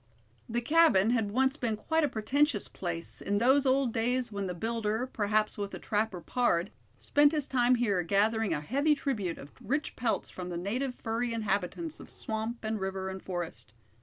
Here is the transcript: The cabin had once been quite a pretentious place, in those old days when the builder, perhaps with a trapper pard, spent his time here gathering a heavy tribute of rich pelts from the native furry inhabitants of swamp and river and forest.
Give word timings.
The 0.49 0.61
cabin 0.61 1.11
had 1.11 1.29
once 1.29 1.57
been 1.57 1.77
quite 1.77 2.03
a 2.03 2.09
pretentious 2.09 2.67
place, 2.67 3.21
in 3.21 3.37
those 3.37 3.67
old 3.67 3.93
days 3.93 4.31
when 4.31 4.47
the 4.47 4.55
builder, 4.55 5.05
perhaps 5.05 5.59
with 5.59 5.75
a 5.75 5.77
trapper 5.77 6.21
pard, 6.21 6.71
spent 6.97 7.33
his 7.33 7.45
time 7.45 7.75
here 7.75 8.01
gathering 8.01 8.51
a 8.51 8.61
heavy 8.61 8.95
tribute 8.95 9.37
of 9.37 9.51
rich 9.63 9.95
pelts 9.95 10.31
from 10.31 10.49
the 10.49 10.57
native 10.57 10.95
furry 10.95 11.33
inhabitants 11.33 11.99
of 11.99 12.09
swamp 12.09 12.63
and 12.63 12.81
river 12.81 13.09
and 13.09 13.21
forest. 13.21 13.73